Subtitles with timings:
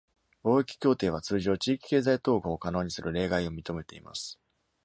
[0.43, 4.39] 貿易協定は通常、地域経済統合を可能にする例外を認めています。